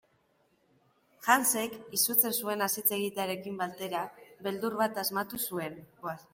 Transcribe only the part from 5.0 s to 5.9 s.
asmatu zuen.